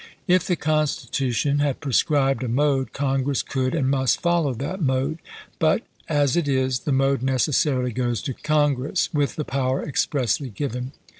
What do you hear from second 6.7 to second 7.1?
the